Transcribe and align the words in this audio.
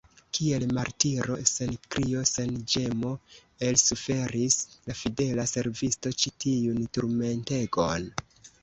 Kiel 0.35 0.63
martiro, 0.77 1.35
sen 1.51 1.73
krio, 1.95 2.23
sen 2.31 2.57
ĝemo 2.77 3.11
elsuferis 3.69 4.59
la 4.89 4.99
fidela 5.05 5.49
servisto 5.55 6.17
ĉi 6.25 6.37
tiun 6.47 6.83
turmentegon. 6.99 8.15